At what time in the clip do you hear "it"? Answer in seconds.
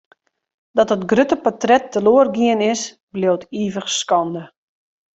0.95-1.07